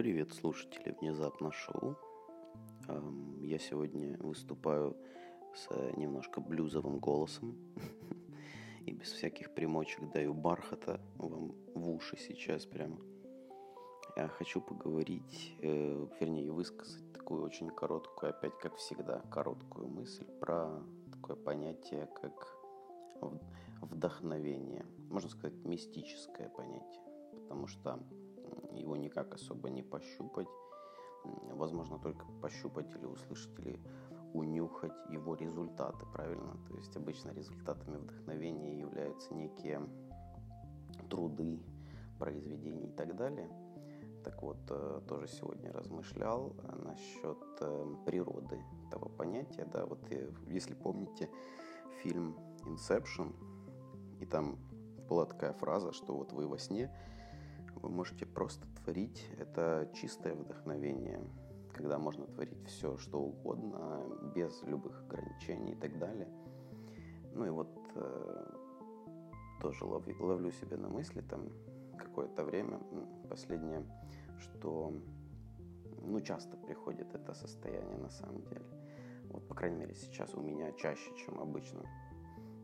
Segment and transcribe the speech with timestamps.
[0.00, 1.94] Привет, слушатели Внезапно шоу.
[3.42, 4.96] Я сегодня выступаю
[5.54, 7.54] с немножко блюзовым голосом
[8.86, 12.96] и без всяких примочек даю бархата вам в уши сейчас прямо.
[14.16, 20.82] Я хочу поговорить, э, вернее, высказать такую очень короткую, опять как всегда, короткую мысль про
[21.12, 22.56] такое понятие, как
[23.82, 24.86] вдохновение.
[25.10, 27.02] Можно сказать, мистическое понятие,
[27.42, 28.00] потому что
[28.72, 30.48] его никак особо не пощупать.
[31.52, 33.78] Возможно, только пощупать или услышать, или
[34.32, 36.56] унюхать его результаты, правильно?
[36.68, 39.80] То есть обычно результатами вдохновения являются некие
[41.08, 41.60] труды,
[42.18, 43.50] произведения и так далее.
[44.24, 49.66] Так вот, э, тоже сегодня размышлял насчет э, природы этого понятия.
[49.72, 51.30] Да, вот э, если помните
[52.02, 52.36] фильм
[52.66, 53.34] Inception,
[54.20, 54.58] и там
[55.08, 56.94] была такая фраза, что вот вы во сне
[57.82, 59.26] вы можете просто творить.
[59.38, 61.20] Это чистое вдохновение,
[61.72, 64.02] когда можно творить все, что угодно,
[64.34, 66.28] без любых ограничений и так далее.
[67.34, 68.54] Ну и вот э,
[69.60, 71.48] тоже ловлю, ловлю себя на мысли там
[71.96, 72.80] какое-то время,
[73.28, 73.84] последнее,
[74.38, 74.92] что
[76.02, 78.64] ну, часто приходит это состояние на самом деле.
[79.30, 81.84] Вот, по крайней мере, сейчас у меня чаще, чем обычно.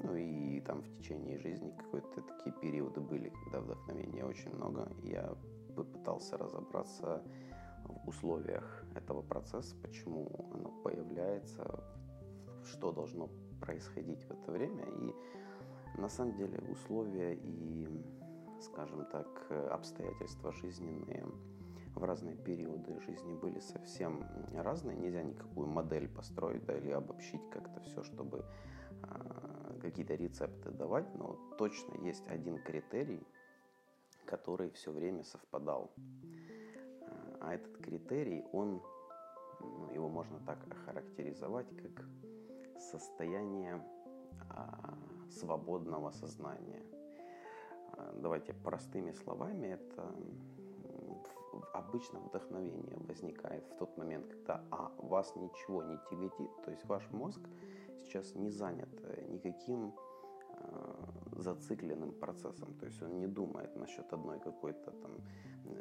[0.00, 4.90] Ну и там в течение жизни какие-то такие периоды были, когда вдохновения очень много.
[5.02, 5.34] Я
[5.76, 7.22] попытался разобраться
[7.84, 11.84] в условиях этого процесса, почему оно появляется,
[12.64, 13.28] что должно
[13.60, 14.84] происходить в это время.
[14.84, 15.14] И
[16.00, 17.88] на самом деле условия и,
[18.60, 21.26] скажем так, обстоятельства жизненные
[21.94, 24.96] в разные периоды жизни были совсем разные.
[24.96, 28.44] Нельзя никакую модель построить да, или обобщить как-то все, чтобы
[29.02, 29.51] э,
[29.82, 33.26] какие-то рецепты давать, но точно есть один критерий,
[34.24, 35.90] который все время совпадал.
[37.40, 38.80] А этот критерий, он,
[39.60, 42.06] ну, его можно так охарактеризовать, как
[42.78, 43.84] состояние
[44.50, 44.94] а,
[45.28, 46.82] свободного сознания.
[47.92, 50.14] А, давайте простыми словами, это
[51.74, 57.10] обычно вдохновение возникает в тот момент, когда а, вас ничего не тяготит, то есть ваш
[57.10, 57.40] мозг
[58.12, 59.94] сейчас не занят э, никаким
[60.50, 60.94] э,
[61.32, 65.12] зацикленным процессом, то есть он не думает насчет одной какой-то там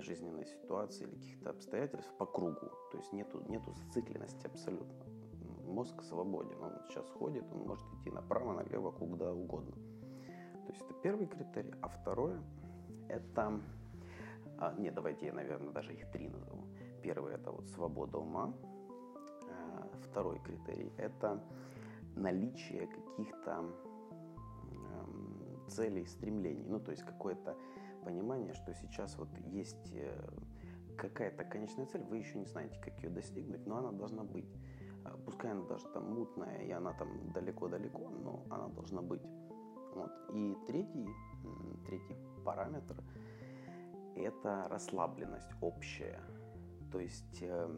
[0.00, 5.04] жизненной ситуации или каких-то обстоятельств по кругу, то есть нету, нету зацикленности абсолютно.
[5.64, 9.74] Мозг свободен, он сейчас ходит, он может идти направо, налево, куда угодно.
[10.66, 11.74] То есть это первый критерий.
[11.82, 12.42] А второе–
[13.08, 13.60] это
[14.58, 16.64] а, нет, давайте я, наверное, даже их три назову.
[17.02, 18.52] Первый это вот свобода ума.
[19.50, 21.42] А, второй критерий это
[22.16, 23.64] наличие каких-то
[25.68, 26.64] целей, стремлений.
[26.66, 27.56] Ну, то есть какое-то
[28.04, 30.28] понимание, что сейчас вот есть э,
[30.96, 34.48] какая-то конечная цель, вы еще не знаете, как ее достигнуть, но она должна быть.
[35.04, 39.22] А, пускай она даже там мутная, и она там далеко-далеко, но она должна быть.
[39.94, 40.10] Вот.
[40.32, 41.08] И третий,
[41.86, 42.96] третий параметр–
[44.16, 46.20] это расслабленность общая.
[46.92, 47.68] То есть э,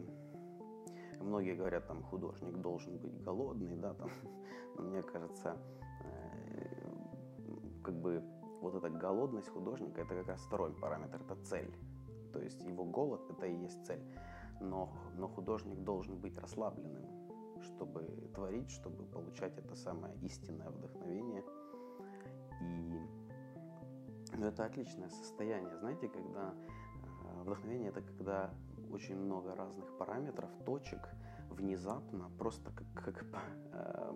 [1.23, 4.09] многие говорят, там художник должен быть голодный, да, там,
[4.75, 5.57] но мне кажется,
[6.03, 6.91] э,
[7.83, 8.23] как бы
[8.61, 11.73] вот эта голодность художника это как раз второй параметр, это цель.
[12.33, 14.03] То есть его голод это и есть цель.
[14.61, 17.05] Но, но художник должен быть расслабленным,
[17.61, 21.43] чтобы творить, чтобы получать это самое истинное вдохновение.
[22.61, 22.99] И
[24.37, 28.53] но это отличное состояние, знаете, когда э, вдохновение это когда
[28.91, 31.09] очень много разных параметров, точек
[31.49, 33.39] внезапно просто как, как по
[33.73, 34.13] э,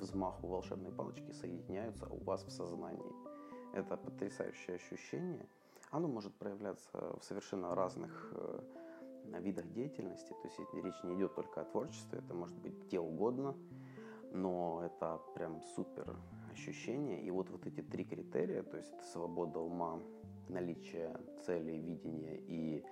[0.00, 3.12] взмаху волшебной палочки соединяются у вас в сознании.
[3.72, 5.46] Это потрясающее ощущение.
[5.90, 8.60] Оно может проявляться в совершенно разных э,
[9.40, 10.34] видах деятельности.
[10.42, 13.54] То есть речь не идет только о творчестве, это может быть где угодно,
[14.32, 16.16] но это прям супер
[16.52, 17.22] ощущения.
[17.22, 20.00] И вот, вот эти три критерия, то есть свобода ума,
[20.48, 22.84] наличие целей, видения и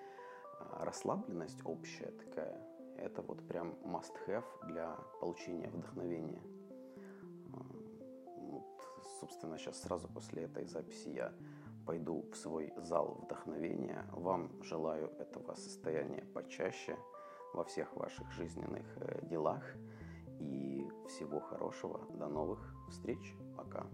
[0.59, 2.61] расслабленность общая такая,
[2.99, 6.43] это вот прям must-have для получения вдохновения.
[7.53, 7.63] А,
[8.39, 8.83] вот,
[9.21, 11.33] собственно, сейчас сразу после этой записи я
[11.87, 14.05] пойду в свой зал вдохновения.
[14.13, 16.97] Вам желаю этого состояния почаще
[17.55, 19.63] во всех ваших жизненных э, делах.
[20.41, 22.01] И всего хорошего.
[22.19, 23.35] До новых встреч.
[23.57, 23.87] Пока.